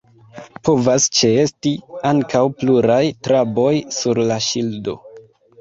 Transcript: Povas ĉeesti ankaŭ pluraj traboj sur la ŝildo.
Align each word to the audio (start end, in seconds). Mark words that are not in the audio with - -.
Povas 0.67 1.05
ĉeesti 1.19 1.73
ankaŭ 2.13 2.43
pluraj 2.63 2.97
traboj 3.29 3.71
sur 3.99 4.23
la 4.33 4.43
ŝildo. 4.51 4.99